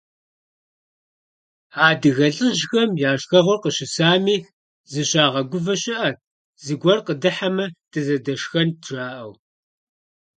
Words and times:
Адыгэ 1.87 2.27
лӀыжьхэм 2.35 2.89
я 3.09 3.11
шхэгъуэр 3.21 3.59
къыщысами, 3.63 4.37
зыщагъэгувэ 4.91 5.75
щыӀэт, 5.81 6.17
«зыгуэр 6.63 6.99
къыдыхьамэ, 7.05 7.65
дызэдэшхэнт»,- 7.91 8.77
жаӀэу. 8.87 9.33